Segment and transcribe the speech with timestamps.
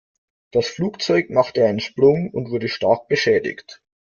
[0.51, 3.83] Das Flugzeug machte einen Sprung und wurde stark beschädigt.